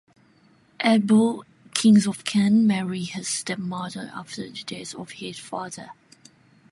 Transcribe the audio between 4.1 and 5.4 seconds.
after the death of his